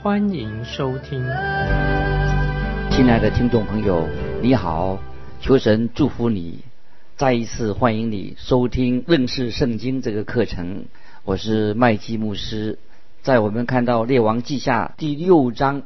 [0.00, 1.18] 欢迎收听。
[2.92, 4.08] 亲爱的听众朋友，
[4.40, 5.00] 你好，
[5.40, 6.60] 求神祝福你，
[7.16, 10.84] 再一次欢迎你收听认识圣经这个课程。
[11.24, 12.78] 我是麦基牧师，
[13.22, 15.82] 在我们看到列王记下第六章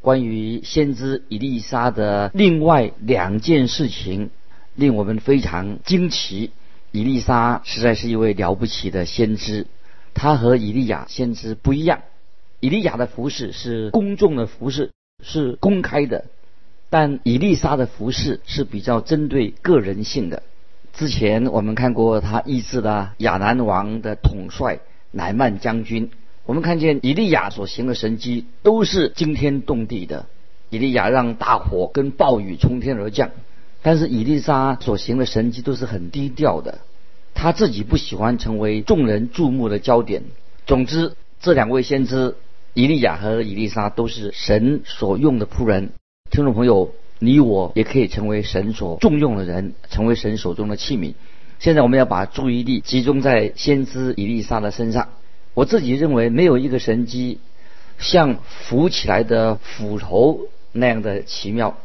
[0.00, 4.30] 关于先知以利沙的另外两件事情，
[4.76, 6.52] 令我们非常惊奇。
[6.92, 9.66] 以利沙实在是一位了不起的先知，
[10.14, 12.00] 他和以利亚先知不一样。
[12.60, 14.90] 以利亚的服饰是公众的服饰，
[15.24, 16.26] 是公开的，
[16.90, 20.42] 但以利沙的服饰是比较针对个人性的。
[20.92, 24.80] 之前我们看过他医治的亚南王的统帅
[25.10, 26.10] 乃曼将军。
[26.44, 30.26] 我们看见以利亚所行的神迹都是惊天动地的。
[30.68, 33.30] 以利亚让大火跟暴雨从天而降，
[33.82, 36.78] 但是以利沙所行的神迹都是很低调的。
[37.34, 40.24] 他自己不喜欢成为众人注目的焦点。
[40.66, 42.36] 总之，这两位先知
[42.74, 45.92] 以利亚和以利沙都是神所用的仆人。
[46.30, 46.92] 听众朋友。
[47.22, 51.12] 你我也可以成为神所重用的人，成为神手中的器皿。
[51.58, 55.08] 现在我们要把注意力集中在先知以利沙的身上。
[55.52, 57.38] 我自己认为，没有一个神机
[57.98, 61.76] 像浮起来的斧头那样的奇妙。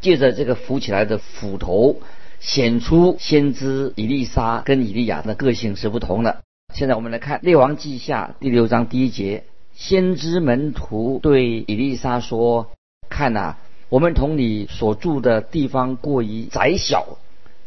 [0.00, 2.00] 借着这个浮起来的斧头，
[2.40, 6.40] 显出先知以利沙跟以利亚的个性是不同的。
[6.72, 9.44] 现在我们来看《列王记下》第六章第一节，
[9.78, 12.72] 先知门徒对以利沙说
[13.08, 13.56] ：“看呐。”
[13.88, 17.16] 我们同你所住的地方过于窄小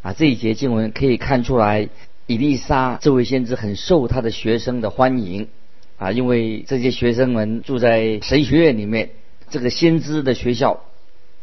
[0.02, 0.12] 啊！
[0.12, 1.88] 这一节经文可以看出来，
[2.26, 5.48] 以丽莎这位先知很受他的学生的欢迎
[5.96, 9.10] 啊，因为这些学生们住在神学院里面，
[9.50, 10.80] 这个先知的学校，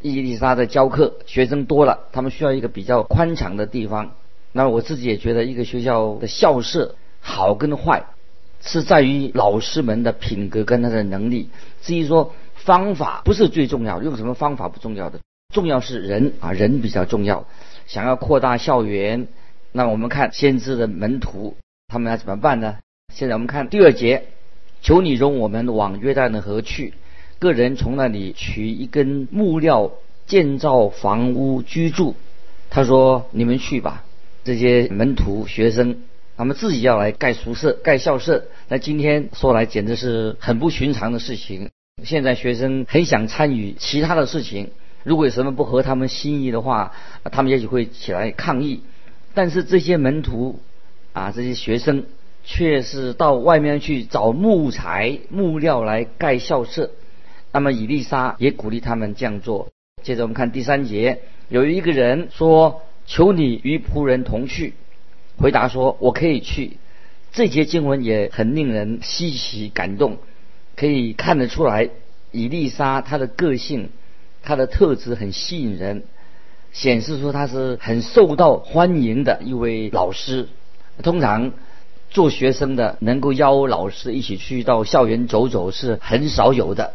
[0.01, 4.11] 伊丽莎的教课学生多了，他们需要一个比较宽敞的地方。
[4.53, 8.05] 那我自己也觉得，一个学校的校舍好跟坏，
[8.61, 11.49] 是在于老师们的品格跟他的能力。
[11.81, 15.19] 至于说，方法不是最重要，用什么方法不重要的，
[15.53, 17.45] 重要是人啊，人比较重要。
[17.87, 19.27] 想要扩大校园，
[19.71, 21.55] 那我们看先知的门徒，
[21.87, 22.77] 他们要怎么办呢？
[23.13, 24.25] 现在我们看第二节，
[24.81, 26.93] 求你容我们往约旦的河去，
[27.39, 29.91] 个人从那里取一根木料
[30.27, 32.15] 建造房屋居住。
[32.69, 34.03] 他说：“你们去吧。”
[34.45, 35.97] 这些门徒学生，
[36.39, 38.45] 他们自己要来盖宿舍、盖校舍。
[38.69, 41.69] 那今天说来，简直是很不寻常的事情。
[42.01, 44.69] 现在学生很想参与其他的事情，
[45.03, 46.93] 如果有什么不合他们心意的话，
[47.29, 48.83] 他们也许会起来抗议。
[49.33, 50.61] 但是这些门徒
[51.11, 52.05] 啊，这些学生
[52.45, 56.91] 却是到外面去找木材、木料来盖校舍。
[57.51, 59.67] 那么以丽莎也鼓励他们这样做。
[60.03, 64.75] 接着我们看第三节，有一个人说：“求你与仆人同去。”
[65.39, 66.77] 回答说：“我可以去。”
[67.31, 70.17] 这节经文也很令人稀奇感动。
[70.75, 71.89] 可以看得出来，
[72.31, 73.89] 伊丽莎她的个性、
[74.43, 76.03] 她的特质很吸引人，
[76.71, 80.47] 显示出她是很受到欢迎的一位老师。
[81.03, 81.53] 通常
[82.09, 86.93] 做学生的能够邀老师一起去到校园走走是很少有的，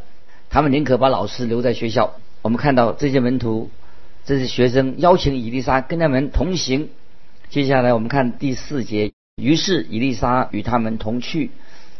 [0.50, 2.14] 他们宁可把老师留在学校。
[2.42, 3.70] 我们看到这些门徒、
[4.26, 6.90] 这些学生邀请伊丽莎跟他们同行。
[7.54, 11.52] 接下来我们看第四节，于是伊丽莎与他们同去，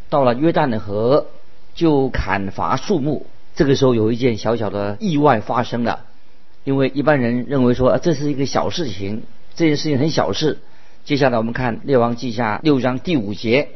[0.08, 1.28] 到了约旦的河。
[1.76, 6.06] 就砍伐树木，这个时候有一件小小的意外发生了，
[6.64, 9.22] 因为一般人认为说这是一个小事情，
[9.54, 10.58] 这件事情很小事。
[11.04, 13.68] 接下来我们看《列王记下》六章第五节，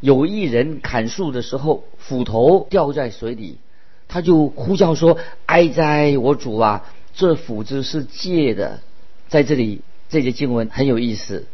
[0.00, 3.58] 有一人砍树的时候，斧头掉在水里，
[4.08, 6.86] 他就呼叫说：“哀哉，我主啊！
[7.14, 8.80] 这斧子是借的。”
[9.28, 11.46] 在这里，这节经文很有意思。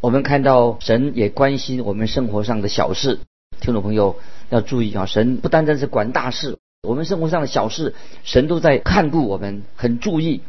[0.00, 3.18] 我们看到神也关心我们生活上的小事，
[3.60, 4.16] 听众朋友。
[4.48, 5.06] 要注意啊！
[5.06, 10.40] 神不单单是管大事，我们生活上的小事，神都在看顾我们，很注意。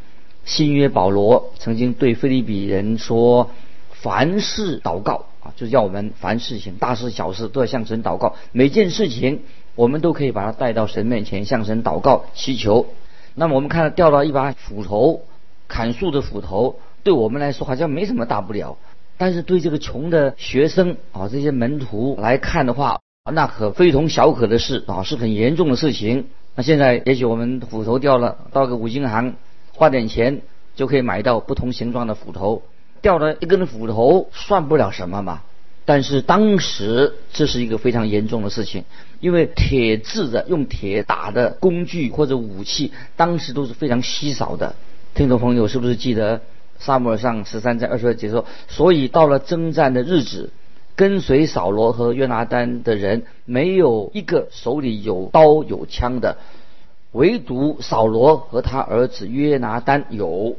[0.46, 3.50] 新约保罗曾经对菲利比人说
[3.90, 8.36] ：“凡事祷告啊，就是叫我们凡事情，大事小事都要向神祷告。
[8.52, 9.42] 每件事情，
[9.74, 12.86] 我们都可以把它带到神面前，向神祷告祈求。
[13.34, 15.24] 那么我们看到掉到一把斧头，
[15.68, 18.78] 砍树的斧头，对我们来说好像没什么大不了，
[19.18, 23.00] 但是对这个穷的学生啊，这些门徒来看的话，
[23.32, 26.26] 那可非同小可的事啊，是很严重的事情。
[26.54, 29.36] 那现在也许我们斧头掉了，到个五金行
[29.72, 30.42] 花点钱
[30.76, 32.64] 就可以买到不同形状的斧头。
[33.02, 35.44] 掉了一根斧头算不了什么嘛，
[35.86, 38.84] 但是当时这是一个非常严重的事情，
[39.22, 44.76] 因为铁制的用铁打的工具或者武器，当时都是非常稀少的。
[45.16, 46.42] 听众朋友是不是记得
[46.80, 50.52] 萨母尔上十三章二十二节说，所以到了征战的日子，
[50.96, 56.38] 跟随扫罗和约拿丹的人没有一个手里有刀有枪的，
[57.12, 60.56] 唯独扫罗和他儿子约拿丹有。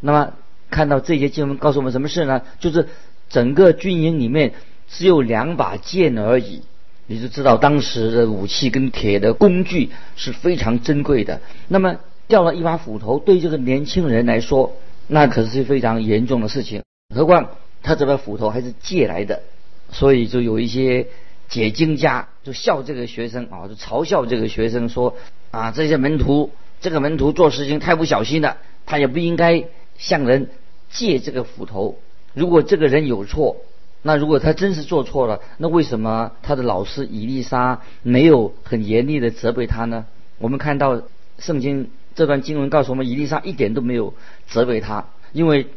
[0.00, 0.32] 那么。
[0.68, 2.42] 看到这些经文告诉我们什么事呢？
[2.58, 2.88] 就是
[3.30, 4.52] 整个军营里面
[4.88, 6.62] 只有两把剑而已，
[7.06, 11.40] 你就知道当时的武器跟铁的工具是非常珍贵的。
[11.68, 14.72] 那么掉了一把斧头，对这个年轻人来说，
[15.08, 16.82] 那可是非常严重的事情。
[17.14, 17.50] 何况
[17.82, 19.42] 他这把斧头还是借来的，
[19.90, 21.06] 所以就有一些
[21.48, 25.16] 解经家就笑这个学生啊，就嘲笑这个学生说
[25.50, 26.50] 啊，这些门徒，
[26.80, 29.64] 这个门徒做事情太不小心了，他也不应该。
[29.98, 30.50] 向人
[30.90, 31.98] 借这个斧头，
[32.34, 33.56] 如果这个人有错，
[34.02, 40.04] 那如果他真是做错了，那为什么他的老师伊丽莎没有很严厉的责备他呢？
[40.36, 41.00] 我们看到
[41.38, 44.14] 圣经这段经文告诉我们，伊丽莎一点都没有
[44.48, 45.68] 责备他，因为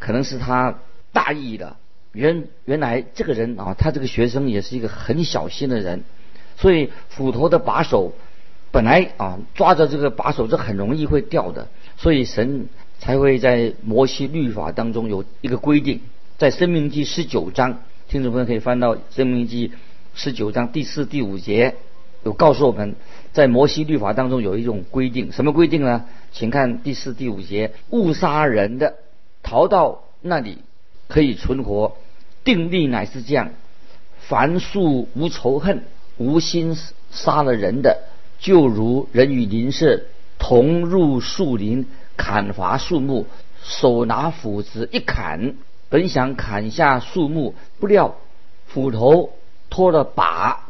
[0.00, 0.80] 可能是他
[1.12, 1.76] 大意了。
[2.12, 6.02] 原原来这个人啊，他这个学生也是一个很小心的人，
[6.56, 8.12] 所以斧头的把手
[8.72, 12.66] 本来啊抓着这个把手是很容易会掉的，所以神。
[13.02, 16.02] 才会在摩西律法当中有一个规定，
[16.38, 19.72] 在生命记十九章，听众朋友可以翻到生命记
[20.14, 21.74] 十九章第四、第五节，
[22.24, 22.94] 有告诉我们，
[23.32, 26.04] 在摩西律法当中有一种规定，什么规定呢？
[26.32, 28.94] 请看第四、第五节，误杀人的
[29.42, 30.58] 逃到那里
[31.08, 31.96] 可以存活，
[32.44, 33.50] 定力乃是这样：
[34.20, 35.84] 凡树无仇恨、
[36.16, 36.76] 无心
[37.10, 37.98] 杀了人的，
[38.38, 40.02] 就如人与邻舍
[40.38, 41.86] 同入树林。
[42.14, 43.26] 砍伐树木，
[43.64, 45.54] 手拿斧子一砍，
[45.88, 48.16] 本想砍下树木，不料
[48.66, 49.32] 斧头
[49.70, 50.68] 脱了把，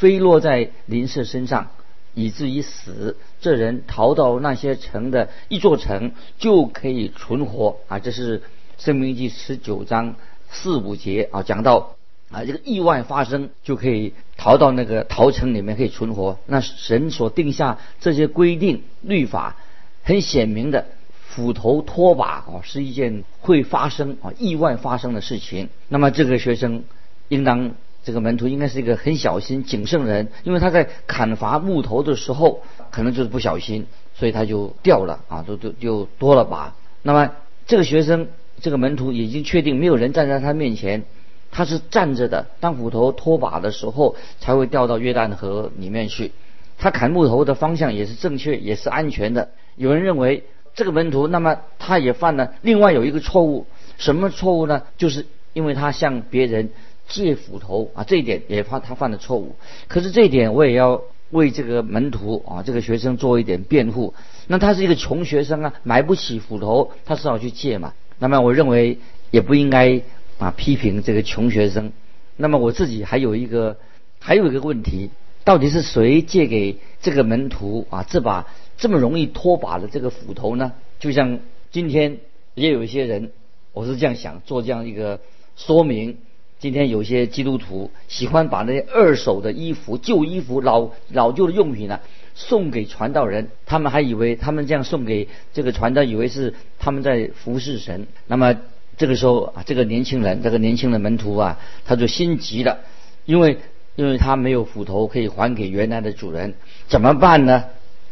[0.00, 1.68] 飞落在林舍身上，
[2.14, 3.18] 以至于死。
[3.42, 7.98] 这人逃到那些城的一座城，就可以存活啊！
[7.98, 8.38] 这是
[8.78, 10.16] 《生命记》十九章
[10.50, 11.96] 四五节啊，讲到
[12.30, 16.38] 啊，这个意外发生就可以逃到那个逃城里面可以存活。
[16.46, 19.56] 那神所定下这些规定律法。
[20.02, 20.86] 很显明的，
[21.28, 25.68] 斧头拖把啊，是一件会发生啊意外发生的事情。
[25.88, 26.84] 那么这个学生，
[27.28, 36.74] 应当这个门徒应该是一个很小心谨慎人，因为他在砍伐木头的时候，可能就是不小心，所以他就掉了啊，就就就多了把。
[37.02, 37.30] 那么
[37.66, 38.28] 这个学生，
[38.60, 41.04] 这个门徒已经确定没有人站在他面前，
[41.50, 42.46] 他是站着的。
[42.60, 46.32] 当斧头拖把的时候，才会掉到约旦河里面去。
[46.78, 49.50] 他砍木头的方向也是正确，也是安全的。
[49.76, 50.44] 有人认为
[50.74, 53.66] 这个门徒，那么他也犯了另外有一个错误，
[53.98, 54.82] 什么错误呢？
[54.96, 56.70] 就是因为他向别人
[57.10, 59.56] 借斧头啊，这一点也犯他犯的错误。
[59.88, 64.14] 可是这一点我也要为这个门徒啊，这个学生做一点辩护。
[64.46, 67.92] 那他是一个穷学生啊，买不起斧头，他只好去借嘛。
[68.18, 68.98] 那么我认为
[69.30, 70.00] 也不应该
[70.38, 71.92] 啊批评这个穷学生。
[72.36, 73.76] 那么我自己还有一个
[74.18, 75.10] 还有一个问题。
[75.42, 80.72] 到底是谁借给这个门徒啊这把这么容易脱把的这个斧头呢？
[81.00, 81.40] 就像
[81.72, 82.18] 今天
[82.54, 83.32] 也有一些人，
[83.72, 85.20] 我是这样想做这样一个
[85.56, 86.18] 说明。
[86.60, 91.98] 今天有些基督徒喜欢把那些二手的衣服、旧衣服、老老旧的用品呢
[92.34, 98.06] 送给传道人，他们还以为他们这样送给这个传道，以为是他们在服侍神。
[98.28, 98.56] 那么
[98.96, 102.78] 这个时候啊，这个年轻人，这个年轻的门徒啊，他就心急了，
[103.24, 103.58] 因为。
[103.96, 106.54] 因为他没有斧头可以还给原来的主人，
[106.86, 107.64] 怎么办呢？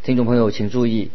[0.02, 1.10] 听众朋友，请注意，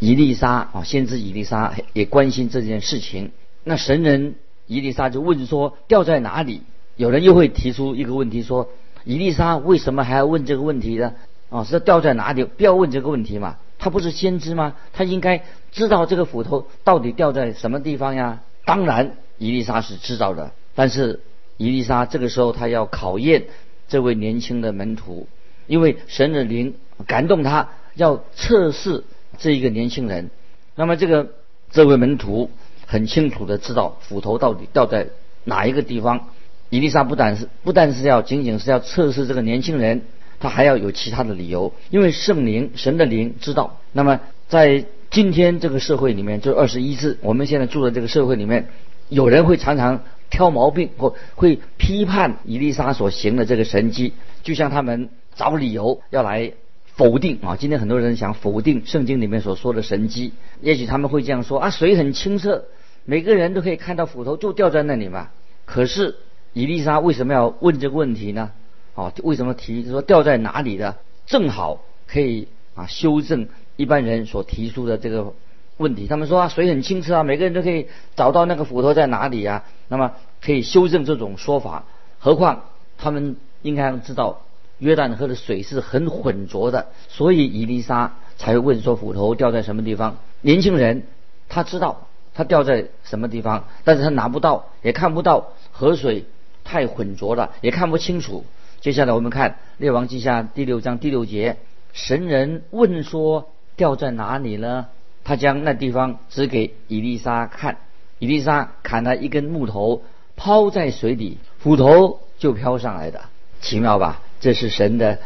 [0.00, 3.30] 伊丽莎啊，先知伊丽莎也关心这件事情。
[3.62, 4.34] 那神人
[4.68, 6.62] 伊丽莎就问说：“掉在哪里？”
[6.94, 8.68] 有人又会提出一个问题说
[9.04, 11.14] ：“伊丽莎为什么还要问这个问题呢？
[11.50, 12.44] 啊，是掉在哪里？
[12.44, 13.56] 不要问这个问题嘛？
[13.78, 14.76] 他不是先知吗？
[14.92, 18.40] 他应该知道这个斧头到底掉在什么地方呀？
[18.64, 20.52] 当然，伊丽莎是知道的。
[20.76, 21.20] 但是
[21.56, 23.46] 伊丽莎这个时候他要考验。
[23.90, 25.28] 这位年轻的门徒，
[25.66, 26.74] 因为神的灵
[27.06, 29.02] 感动他，要测试
[29.38, 30.28] 这一个年轻人。
[30.74, 31.30] 那么这个
[31.70, 32.50] 这位门徒
[32.88, 35.06] 很清楚的知道斧头到底掉在
[35.44, 36.30] 哪一个地方。
[36.70, 40.02] 伊丽莎不但是不但是要仅仅是要测试这个年轻人，
[40.40, 41.72] 他还要有其他的理由。
[41.90, 43.78] 因为圣灵神的灵知道。
[43.92, 48.68] 那么在今天这个社会里面，就二十一世，我们现在住的这个社会里面，
[49.08, 50.00] 有人会常常。
[50.30, 56.52] 挑毛病或会批判伊丽莎所行的这个神迹，就像他们找理由要来
[56.84, 57.56] 否定啊。
[57.56, 62.66] 今天很多人想否定圣经里面所说的神迹，也许他们会这样说啊，水很清澈，
[63.10, 65.30] 每个人都可以看到斧头就掉在那里嘛。
[65.64, 66.16] 可是
[66.52, 68.50] 伊丽莎为什么要问这个问题呢？
[68.94, 70.96] 哦，为什么提说掉在哪里的？
[71.24, 75.32] 正好可以啊修正一般人所提出的这个
[75.78, 76.06] 问题。
[76.06, 79.64] 他们说啊，水很清澈啊，每个人都可以找到那个斧头在哪里啊。
[79.88, 80.12] 那么
[80.42, 81.86] 可以修正这种说法。
[82.18, 82.64] 何况
[82.98, 84.42] 他们应该知道
[84.76, 90.18] 约旦河的水是很浑浊的，所以伊丽莎才会问说斧头掉在什么地方。
[90.42, 91.04] 年轻人
[91.48, 92.07] 他知道
[92.38, 96.24] 他掉在什么地方，但是他拿不到，也看不到河水
[96.62, 98.44] 太浑浊了，也看不清楚。
[98.80, 101.56] 接下来我们看《列王记下》第六章第六节，
[101.92, 104.86] 神人问说掉在哪里呢？
[105.24, 107.78] 他将那地方指给伊丽莎看，
[108.20, 110.04] 伊丽莎砍了一根木头
[110.36, 113.22] 抛在水里，斧头就飘上来的，
[113.60, 114.22] 奇妙吧？
[114.38, 115.18] 这是神的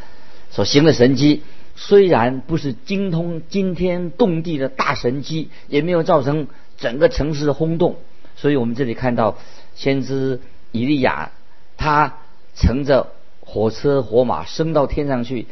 [0.51, 1.43] 所行的神迹，
[1.77, 6.47] 虽然不是精通惊天动地的大神迹，也没有造成
[6.83, 7.97] 整个城市的轰动。
[8.37, 9.39] 所以我们这里看到
[9.75, 10.41] 先知
[10.73, 11.31] 以利亚，
[11.79, 12.19] 他
[12.55, 13.07] 乘着。
[13.45, 15.47] 火车火马升到天上去，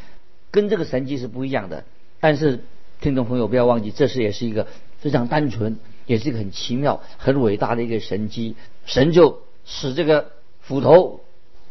[0.51, 1.85] 跟这个神迹是不一样的。
[2.19, 2.61] 但是
[3.01, 4.69] 听众朋友不要忘记，这是也是一个
[5.01, 8.55] 非常单纯，也是一个很奇妙、很伟大的一个神迹。
[8.87, 10.31] 神就使这个
[10.63, 11.21] 斧头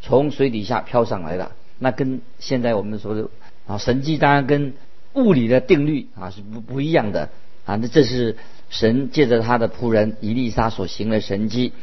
[0.02, 1.54] 从水底下飘上来了。
[1.80, 3.30] 那跟现在我们说的
[3.66, 4.74] 啊神迹，当然跟
[5.14, 7.30] 物理的定律啊是不不一样的
[7.66, 7.76] 啊。
[7.78, 8.38] 那这是
[8.70, 11.74] 神借着他的仆人以利沙所行的神迹。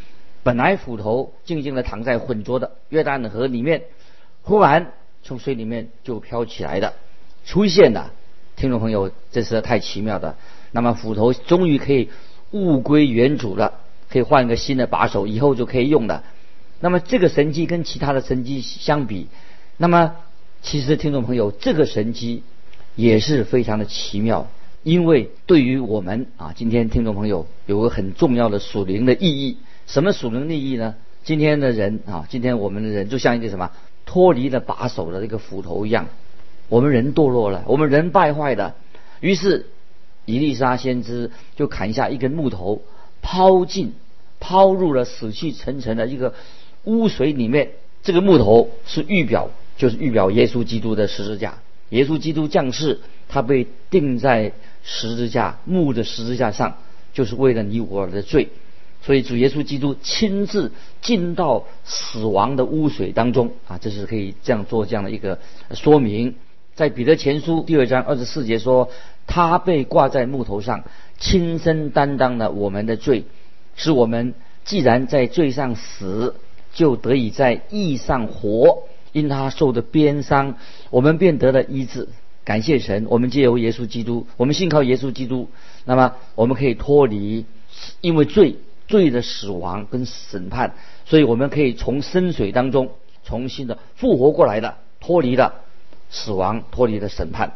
[0.42, 3.82] 本来斧头静静的躺在浑浊的约旦河里面。
[4.42, 4.92] 忽然
[5.24, 6.94] 从水里面就飘起来的，
[7.44, 8.12] 出现了，
[8.54, 10.36] 听众朋友，这是太奇妙的。
[10.70, 12.10] 那么斧头终于可以
[12.52, 16.22] 物归原主了，可以换一个新的把手，以后就可以用了。
[16.78, 19.26] 那么这个神机跟其他的神机相比，
[19.78, 20.14] 那么
[20.62, 22.44] 其实听众朋友，这个神机
[22.94, 24.48] 也是非常的奇妙，
[24.86, 29.56] 因为对于我们啊，今天听众朋友有个很重要的属灵的意义。
[29.88, 30.94] 什么属灵的意义呢？
[31.24, 33.72] 今天的人啊，今天我们的人就像一个什么？
[34.04, 36.06] 脱离了把手的这个斧头一样，
[36.68, 38.76] 我们人堕落了，我们人败坏的。
[39.18, 39.66] 于是，
[40.24, 42.82] 伊丽莎先知就砍下一根木头，
[43.22, 43.92] 抛进、
[44.38, 46.32] 抛入了死气沉沉的一个
[46.84, 47.70] 污水里面。
[48.04, 51.58] 这个木头是预表，就是预表耶稣基督的十字架。
[51.90, 54.52] 耶稣基督降世，他被钉在
[54.88, 56.76] 十字架木的十字架上，
[57.12, 58.50] 就是为了你我的罪。
[59.02, 65.40] 所以主耶稣基督亲自进到死亡的污水当中啊，这是可以这样做这样的一个
[65.74, 66.36] 说明。
[66.76, 68.90] 在彼得前书第二章二十四节说，
[69.26, 70.84] 他被挂在木头上，
[71.18, 73.24] 亲身担当了我们的罪，
[73.74, 76.36] 使我们既然在罪上死，
[76.72, 78.84] 就得以在义上活。
[79.12, 80.58] 因他受的鞭伤，
[80.90, 82.08] 我们便得了医治。
[82.46, 85.50] 感谢神，我们借由耶稣基督，我们信靠耶稣基督，
[85.84, 87.44] 那么我们可以脱离
[88.00, 88.56] 因为罪。
[88.88, 90.74] 罪的死亡跟审判，
[91.06, 92.90] 所以我们可以从深水当中
[93.24, 95.54] 重新的复活过来的，脱离了
[96.08, 97.54] 死亡，脱离了审判，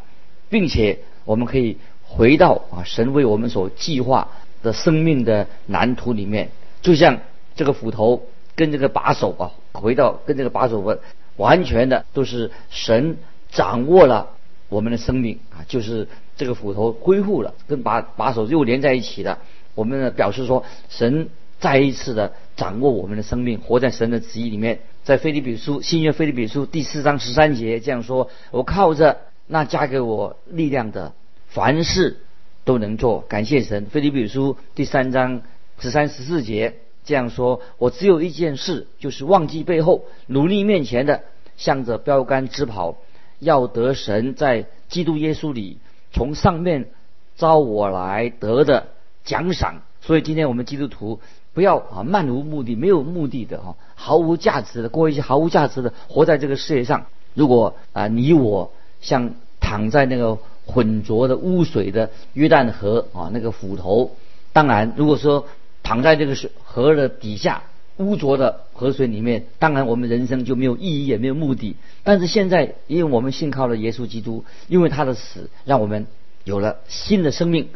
[0.48, 4.26] 并且我们可以回到啊神为我们所计划
[4.64, 6.50] 的生命的蓝图里面，
[6.82, 7.20] 就像
[7.54, 8.24] 这个斧头
[8.56, 10.98] 跟这个把手啊，回到跟这个把手
[11.36, 13.18] 完全的都是神
[13.52, 14.30] 掌握了
[14.70, 19.36] 我们的生命啊，就是这个斧头恢复了，跟把把手又连在一起的。
[19.74, 24.80] 我们呢表示说，神再一次的掌握我们的生命，活在神的旨意里面。
[25.02, 31.14] 在菲利比书新约菲利比书第四章十三节这样说：“我靠着那加给我力量的，
[31.48, 32.18] 凡事
[32.64, 33.86] 都能做。”感谢神。
[33.86, 35.42] 菲利比书第三章
[35.78, 41.22] 十三十四节这样说：“我只有一件事，就是忘记背后，努力面前的，
[41.56, 42.98] 向着标杆直跑，
[43.40, 45.78] 要得神在基督耶稣里
[46.12, 46.90] 从上面
[47.36, 48.86] 招我来得的。”
[49.22, 51.20] 奖赏，所以今天我们基督徒
[51.52, 57.04] 不要啊漫无目的、没有目的的哈，毫无价值的过一些毫无价值的活在这个世界上。
[57.34, 64.16] 如果啊你我像躺在那个浑浊的污水的约旦河啊那个斧头，
[64.54, 65.46] 当然如果说
[65.82, 67.64] 躺在这个水河的底下
[68.00, 71.76] 污浊的河水里面，当然我们人生就没有意义也没有目的。
[72.02, 76.06] 但是现在因为我们信靠了耶稣基督，因为他的死让我们
[76.44, 77.68] 有了新的生命。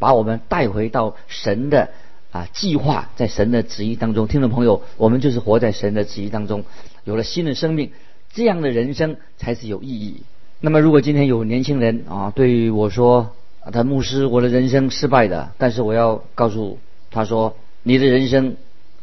[0.00, 1.90] 把我们带回到神的
[2.30, 6.62] 啊计划，在神的旨意当中，听众朋友，我们就是活在神的旨意当中，
[7.02, 7.90] 有了新的生命，
[8.32, 10.22] 这样的人生才是有意义。
[10.60, 13.32] 那么，如果今天有年轻人啊对我说，
[13.72, 16.78] 他牧师，我的人生失败的，但是我要告诉
[17.10, 18.54] 他说，你的人生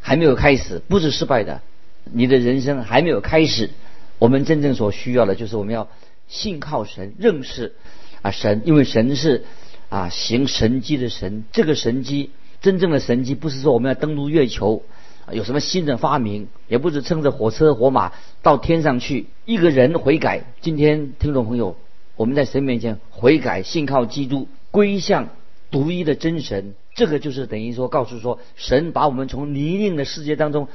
[0.05, 1.63] 还没有开始，不是失败的，
[2.03, 3.71] 你的人生还没有开始。
[4.19, 5.88] 我们真正所需要的就是我们要
[6.27, 7.74] 信靠神，认识
[8.21, 9.45] 啊神，因为神是
[9.89, 11.43] 啊行神迹的神。
[11.51, 12.29] 这个神迹，
[12.62, 14.83] 真正的神迹，不是说我们要登陆月球，
[15.31, 19.25] 有什么新的发明，也不是乘着火车火马到天上去。
[19.45, 21.77] 一个人悔改，今天听众朋友，
[22.15, 25.29] 我们在神面前悔改，信靠基督，归向
[25.71, 30.67] 独一的真神，这个就是等于说告诉说，神把我们从泥泞的世界当中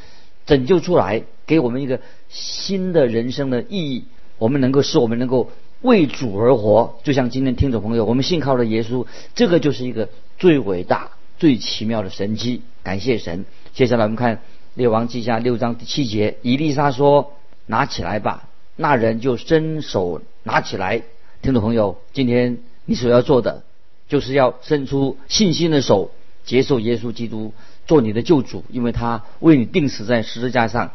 [0.46, 4.04] 拯救出来，给我们一个新的人生的意义。
[4.38, 5.50] 我们能够使我们能够
[5.82, 10.08] 为主而活，就像今天听众朋友，我们信靠了耶稣，这个就是一个
[10.38, 12.62] 最伟大、最奇妙的神迹。
[12.82, 13.44] 感谢神。
[13.72, 14.40] 接下来我们看
[14.74, 17.32] 列王记下六章第七节，以利沙说
[17.66, 21.02] ：“拿起来吧。”那人就伸手拿起来。
[21.42, 23.62] 听众朋友，今天你所要做的，
[24.10, 26.10] 就是要伸出信心的手，
[26.44, 27.54] 接受耶稣基督
[27.86, 30.90] 做你的救主，因为他为你钉死在十字架上。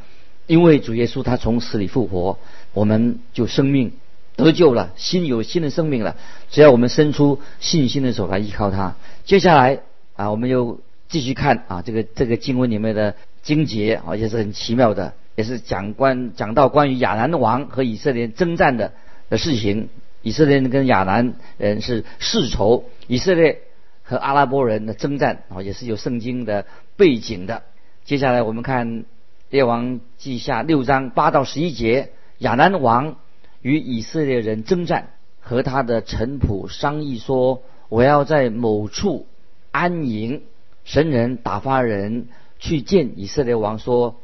[0.47, 2.37] 因为主耶稣他从死里复活，
[2.73, 3.93] 我们就生命
[4.35, 6.17] 得救了，心有新的生命了。
[6.51, 8.95] 只要我们伸出信心的手来依靠他。
[9.23, 9.79] 接下来
[10.15, 18.93] 啊，我们又继续看啊，这个这个经文里面的经节啊，也是很奇妙的，也是讲关讲到关于亚兰王和以色列征战的
[19.29, 19.89] 的事情。
[20.25, 23.61] 以色列人跟亚兰人是世仇，以色列
[24.01, 26.65] 和阿拉伯人的征战啊，也是有圣经的
[26.97, 27.61] 背景的。
[28.05, 29.05] 接下来我们看。
[29.51, 33.17] 列王记下六章八到十一节，亚兰王
[33.61, 39.27] 与以色列人征战，和他的臣仆商议说：“我要在某处
[39.71, 40.41] 安营。”
[40.83, 42.27] 神人打发人
[42.57, 44.15] 去见以色列王说：“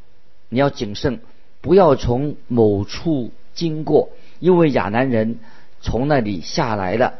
[0.49, 1.21] 你要谨慎，
[1.61, 5.37] 不要从某处经过，因为亚兰人
[5.81, 7.15] 从那里下来了。”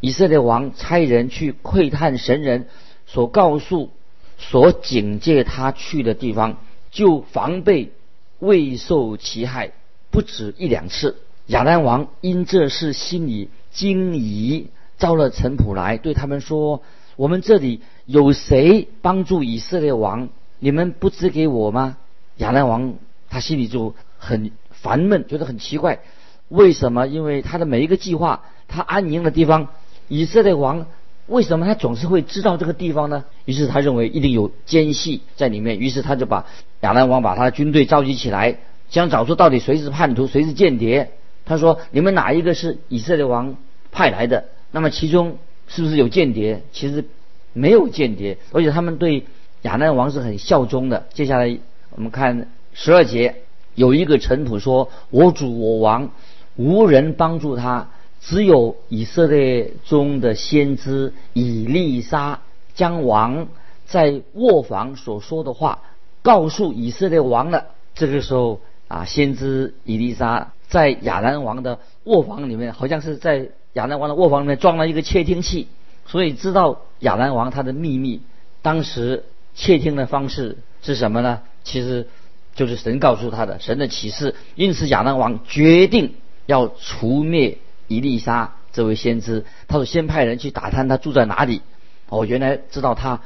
[0.00, 2.68] 以色列王差人去窥探神人
[3.06, 3.90] 所告诉、
[4.38, 6.56] 所警戒他去的地方。
[6.90, 7.92] 就防备
[8.38, 9.72] 未受其害，
[10.10, 11.18] 不止一两次。
[11.46, 16.82] 亚兰王因这事心里惊疑，招了臣仆来，对他们说
[17.16, 20.30] ：“我们这里有谁帮助以色列王？
[20.58, 21.98] 你们不知给我吗？”
[22.38, 22.94] 亚兰王
[23.28, 26.00] 他心里就很烦闷，觉得很奇怪，
[26.48, 27.06] 为什么？
[27.06, 29.68] 因为他的每一个计划，他安宁的地方，
[30.08, 30.86] 以色列王。
[31.26, 33.24] 为什么他总是会知道这个地方呢？
[33.44, 36.46] 于是他认为一定有奸细在里面，于是他就把
[36.80, 38.56] 亚兰王把他的军队召集起来，
[38.88, 41.10] 想找出到底谁是叛徒，谁是间谍。
[41.44, 43.56] 他说：“你们哪一个是以色列王
[43.92, 44.46] 派来的？
[44.70, 46.62] 那么其中是不是有间谍？
[46.72, 47.04] 其实
[47.52, 49.26] 没有间谍，而且他们对
[49.60, 51.58] 亚兰王是很效忠的。”接下来
[51.90, 53.42] 我们看十二节，
[53.74, 56.10] 有一个臣仆说：“我主我王
[56.58, 57.88] 无人帮助他。”
[58.20, 62.40] 只有以色列中的先知以利沙
[62.74, 63.46] 将王
[63.86, 65.78] 在卧房所说的话
[66.20, 67.66] 告诉以色列王了。
[67.94, 75.68] 这个时候啊，先知以利沙在亚兰王的卧房里面，好像是在亚兰王的卧房里面装了一个窃听器，
[76.04, 78.20] 所以知道亚兰王他的秘密。
[78.62, 81.40] 当时窃听的方式是什么呢？
[81.62, 82.08] 其实
[82.56, 84.34] 就是神告诉他的神的启示。
[84.56, 86.14] 因此亚兰王决定
[86.48, 87.58] 要除灭。
[87.86, 91.62] 伊丽莎这位先知，他说先派人去打探他住在哪里。
[92.08, 93.20] 哦，原来知道他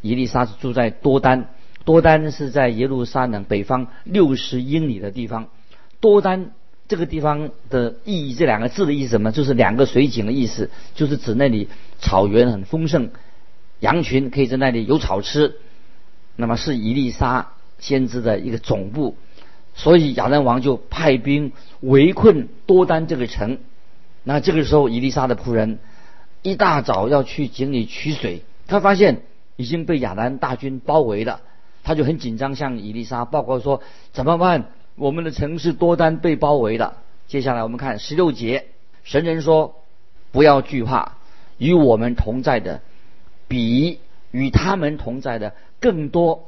[0.00, 1.50] 伊丽莎是住在多丹，
[1.84, 5.46] 多丹是在耶路撒冷北方六十英里的地方。
[6.00, 6.50] 多丹
[6.88, 9.30] 这个地方的意义，这两个字的意思什么？
[9.30, 11.68] 就是两个水井的意思，就是指那里
[12.00, 13.10] 草原很丰盛，
[13.78, 15.56] 羊群可以在那里有草吃。
[16.34, 19.16] 那么是伊丽莎先知的一个总部，
[19.76, 23.58] 所以亚兰王就派兵围困多丹这个城。
[24.24, 25.78] 那这个时候，伊丽莎的仆人
[26.42, 29.22] 一大早要去井里取水，他发现
[29.54, 31.42] 已经被亚兰大军包围了，
[31.84, 34.64] 他就很紧张，向伊丽莎报告说：“怎么办？
[34.96, 36.96] 我们的城市多丹被包围了。”
[37.28, 38.66] 接下来我们看十六节，
[39.04, 39.76] 神人说
[40.32, 41.12] ：“不要惧怕，
[41.58, 42.80] 与我们同在的
[43.46, 46.46] 比与他们同在的更多。”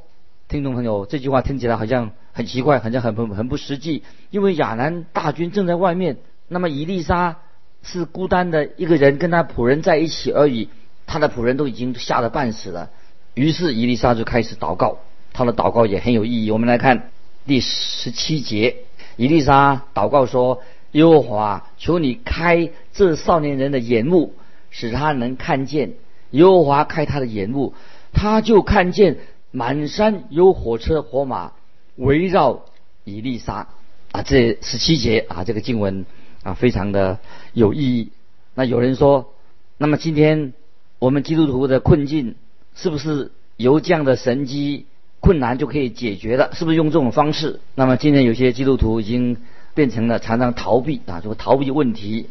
[0.49, 7.35] 听众朋友，这句话听起来好像很奇怪，好像很很很不实际，因为亚兰大军正在外面，那么伊丽莎。
[7.81, 10.67] 是孤单的一个人跟他仆人在一起而已，
[11.07, 12.89] 他的仆人都已经吓得半死了。
[13.35, 14.97] 于是伊丽莎就开始祷告，
[15.31, 16.51] 他的祷告也很有意义。
[16.51, 17.09] 我们来看
[17.47, 18.75] 第十七节，
[19.15, 24.33] 伊丽莎祷告说：“耶和华，求你开这少年人的眼目，
[24.69, 25.93] 使他能看见。
[26.31, 27.73] 耶和华开他的眼目，
[28.11, 29.19] 他就看见
[29.51, 31.53] 满山有火车火马
[31.99, 32.65] 围绕
[33.03, 33.67] 以利沙。”
[34.11, 36.05] 啊，这十七节啊，这个经文。
[36.41, 37.19] 啊，非常的
[37.51, 38.13] 有意义。
[38.55, 39.33] 那有人说，
[39.77, 40.53] 那么今天
[40.97, 42.35] 我们基督徒的困境
[42.75, 44.85] 是不是由这样的神机
[45.19, 46.51] 困难就可以解决了？
[46.53, 47.59] 是不是用这种方式？
[47.75, 49.35] 那么今天有些基督徒已经
[49.73, 52.29] 变成了常常逃避啊，就逃避问题。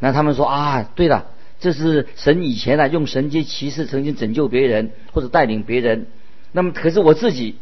[0.00, 1.24] 那他们说啊，对了，
[1.58, 6.08] 这是神以前呢用神机骑士曾经拯救别人或者带领别人。
[6.52, 7.56] 那么可是我自己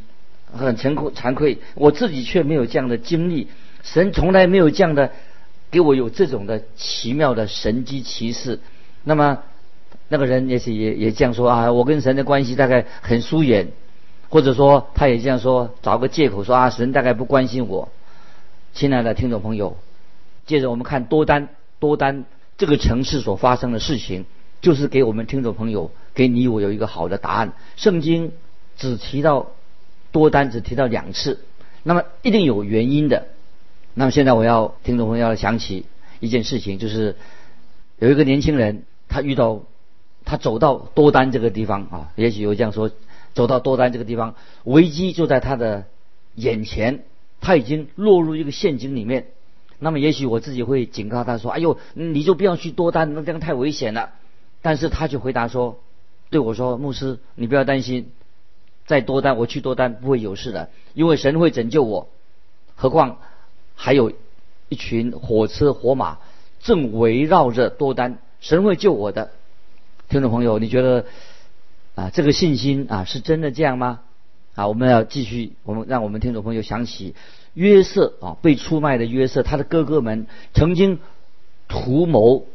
[0.56, 3.48] 很惭愧，惭愧，我自己却没有这样的经历。
[3.82, 5.10] 神从来没有这样的
[5.70, 8.60] 给我有这种的奇妙的神机骑士。
[9.02, 9.38] 那么
[10.08, 13.68] 那个人也是也也这样说啊，我跟神的关系大概很疏远。
[14.30, 17.88] 或者说，他也这样说，找个借口说啊，神大概不关心我。
[18.72, 19.76] 亲爱的听众朋友，
[20.44, 22.24] 接着我们看多丹，多丹
[22.58, 24.24] 这个城市所发生的事情，
[24.60, 27.52] 就是给我们听众朋友，给你我有一个好的答案。
[27.76, 28.32] 圣经
[28.76, 29.52] 只提到
[30.14, 31.40] 多单，只提到两次，
[31.82, 33.26] 那么一定有原因的。
[33.94, 35.86] 那么现在我要听众朋友要想起
[36.20, 37.16] 一件事情，就是
[37.98, 39.62] 有一个年轻人，他遇到
[40.24, 42.90] 他走到多单这个地方啊，也许有这样说。
[43.34, 45.86] 走到多单这个地方，危机就在他的
[46.36, 47.02] 眼前，
[47.40, 49.26] 他已经落入一个陷阱里面。
[49.80, 54.10] 那么，也许我自己会警告他说：“哎呦，你就不要去多单，那这样太危险了。”
[54.62, 55.80] 但是他就回答说
[56.30, 58.12] ：“对我说，牧师，你不要担心，
[58.86, 62.08] 在多丹，我去多丹不会有事的，因为神会拯救我。
[62.74, 63.18] 何况
[63.74, 64.12] 还有
[64.68, 66.18] 一群火车火马
[66.60, 69.30] 正围绕着多丹，神会救我的。”
[70.08, 71.06] 听众朋友，你觉得？
[71.94, 74.00] 啊，这个信心啊，是真的这样吗？
[74.56, 77.14] 啊，我们要继续，我们让我们听众朋友想起
[77.52, 80.98] 约瑟啊，被出卖的约瑟，他的哥哥们曾经
[81.68, 82.46] 图谋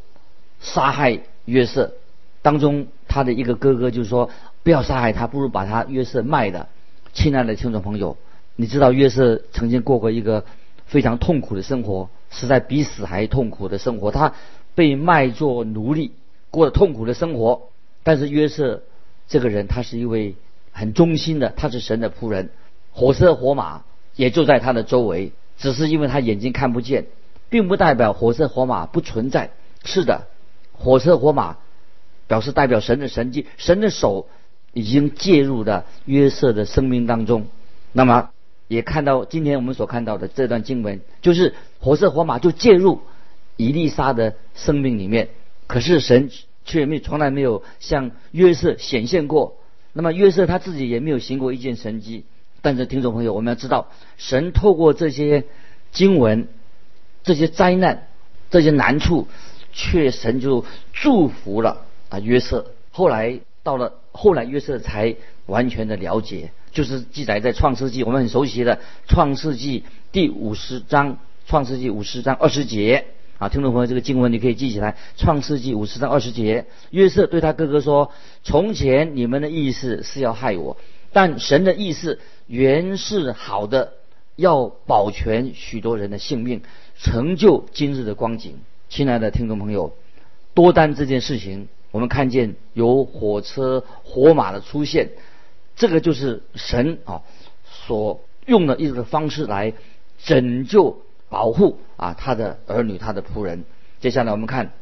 [0.60, 1.94] 杀害约瑟，
[2.42, 4.28] 当中他的一个哥哥就说
[4.62, 6.68] 不要杀害他，不如把他约瑟卖的。
[7.12, 8.16] 亲爱的听众朋友，
[8.56, 10.44] 你知道约瑟曾经过过一个
[10.86, 14.34] 非常痛苦的生活，实在比死还痛苦的生活，他
[14.74, 16.12] 被卖做奴隶，
[16.50, 17.68] 过了痛苦的生活，
[18.02, 18.82] 但是约瑟。
[19.28, 20.34] 这个人他是一位
[20.72, 22.50] 很忠心的，他是神的仆人，
[22.90, 23.84] 火车火马
[24.16, 27.06] 也就在他的周围，只是因为他眼睛看不见，
[27.48, 29.52] 并不代表火车火马不存在。
[29.84, 30.26] 是的，
[30.72, 31.58] 火车火马
[32.26, 34.26] 表示代表神的神迹，神的手
[34.72, 37.46] 已经介入了约瑟的生命当中。
[37.92, 38.30] 那么
[38.68, 43.00] 也看到今天我们所看到的这段经文，就是火色火马就介入
[43.56, 45.28] 伊丽莎的生命里面，
[45.66, 46.30] 可是神。
[46.62, 49.56] 却没从来没有向约瑟显现过。
[49.92, 52.24] 那么约瑟他自己也没有行过一件神迹。
[52.60, 55.46] 但是听众朋友，我们要知道，神透过这些
[55.90, 56.46] 经文、
[57.24, 58.06] 这些灾难、
[58.50, 59.26] 这些难处，
[59.72, 62.70] 却神就祝福了啊约瑟。
[62.92, 73.04] 后来到了后来，约瑟才完全的了解，就是记载在创世纪，我们很熟悉的创世纪第五十章，创世纪五十章二十节。
[73.38, 78.12] 啊，听众朋友，这个经文你可以记起来，《创世纪五十章二十节，约瑟对他哥哥说
[78.44, 80.76] ：“从前你们的意思是要害我，
[81.14, 83.94] 但神的意思原是好的，
[84.36, 86.60] 要保全许多人的性命，
[86.98, 88.58] 成就今日的光景。”
[88.90, 89.94] 亲爱的听众朋友，
[90.52, 95.10] 多单这件事情，我们看见有火车火马的出现，
[95.76, 97.22] 这个就是神啊
[97.64, 99.74] 所用的一个方式来
[100.22, 101.02] 拯救。
[101.30, 103.64] 保护啊，他的儿女，他的仆人。
[104.00, 104.72] 接下来我们看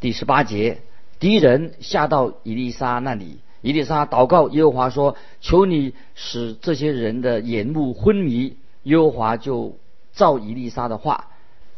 [0.00, 0.80] 第十八节，
[1.20, 9.76] 敌人下到以利沙那里，以利沙祷告耶和华说：“求你使这些人的眼目昏迷。”耶和华就
[10.14, 11.26] 照以利沙的话，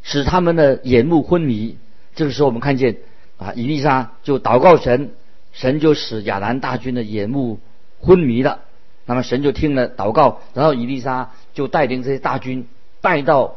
[0.03, 1.77] 使他们的眼目昏迷。
[2.15, 2.99] 这个时候我们看见
[3.39, 5.13] 啊，以利沙就祷告神，
[5.53, 7.61] 神就使亚兰大军的眼目
[8.01, 8.61] 昏迷了。
[9.05, 12.69] 那么神就听了祷告，然后以利沙就带领这些大军
[13.01, 13.57] 带到。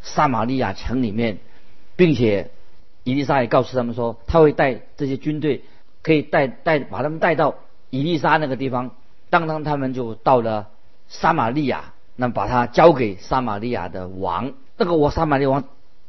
[0.00, 1.38] 撒玛利亚城里面，
[1.96, 2.52] 并且
[3.02, 5.64] 伊丽莎也告诉他们说，他会带这些军队，
[6.04, 7.56] 可以带带把他们带到
[7.90, 8.92] 伊丽莎那个地方。
[9.28, 10.68] 当当他们就到了
[11.08, 14.52] 撒玛利亚，那把他交给撒玛利亚的王。
[14.76, 15.64] 那个我撒玛利亚王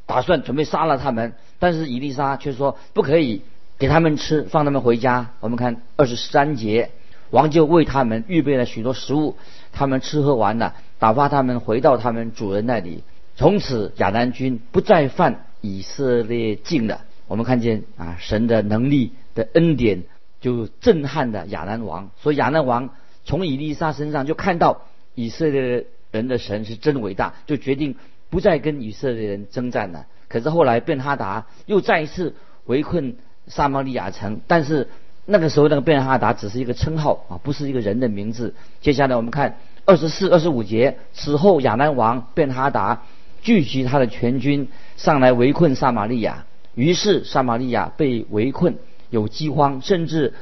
[0.10, 3.44] 打算准备杀了他们，但是伊丽莎却说不可以
[3.78, 5.34] 给他们吃，放他们回家。
[5.40, 6.90] 我们看二十三节，
[7.30, 9.38] 王就为他们预备了许多食物，
[9.72, 13.04] 他们吃喝完了，打发他们回到他们主人那里。
[13.36, 17.02] 从此亚南军不再犯以色列境了。
[17.28, 20.06] 我们看见啊，神的能力的恩典
[20.42, 22.10] 就震撼了亚南王。
[22.20, 22.90] 所以亚南王
[23.26, 24.82] 从以利沙身上就看到
[25.14, 27.96] 以色列人的神是真伟大，就决定
[28.30, 30.06] 不再跟以色列人征战了。
[30.28, 33.16] 可是后来便哈达又再一次围困
[33.48, 34.88] 撒玛利亚城，但是
[35.26, 38.54] 那个时候那个便哈达只是一个称号啊，不是一个人的名字。
[38.82, 43.02] 接下来我们看二十四、二十五节，此后亚南王便哈达。
[43.42, 48.76] 聚集他的全军上来围困撒玛利亚，于是撒玛利亚被围困，
[49.10, 50.34] 有饥荒，甚至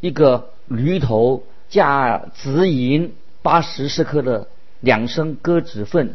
[0.00, 4.48] 一个驴头价值银八十克的
[4.80, 6.14] 两升鸽子粪，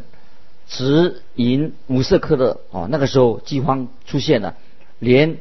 [0.68, 4.56] 值银五色克的哦，那个时候饥荒出现了，
[4.98, 5.38] 连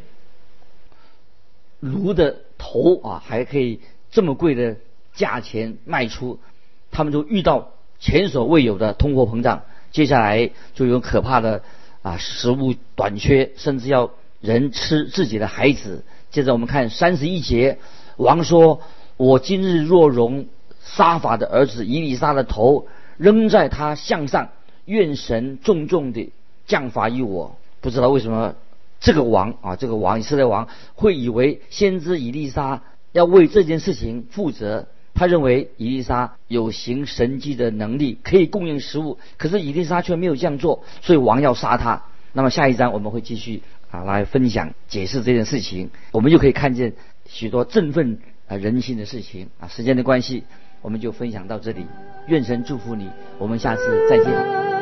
[1.79, 4.77] 炉的头啊还可以这么贵的
[5.13, 6.39] 价钱卖出，
[6.91, 11.61] 他们就遇到前所未有的通货膨胀，接下来就有可怕的
[12.01, 16.03] 啊食物短缺，甚至要人吃自己的孩子。
[16.31, 17.79] 接着我们看三十一节，
[18.15, 18.81] 王说
[19.17, 20.47] ：“我今日若容
[20.83, 22.87] 杀法的儿子以利沙的头
[23.17, 24.49] 扔在他项上，
[24.87, 26.31] 愿神重重的
[26.65, 28.55] 降罚于我。”不知道为什么
[28.99, 34.87] 这个王啊，这个王以色列王会以为先知以利沙要为这件事情负责。
[35.13, 42.03] 他认为以利沙有行神迹的能力，可以供应食物，可是以利沙却没有这样做，所以王要杀他。
[42.33, 43.61] 那么下一章我们会继续。
[43.89, 46.91] 啊，来分享解释这件事情，我们就可以看见
[47.25, 48.19] 许多振奋
[48.49, 49.69] 啊人心的事情啊。
[49.69, 50.43] 时间的关系，
[50.81, 51.85] 我们就分享到这里。
[52.27, 54.76] 愿神祝福你，我们下次再见。